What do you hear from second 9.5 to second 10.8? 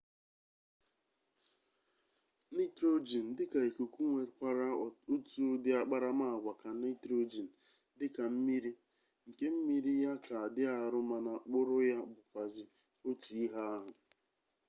mmiri ya ka di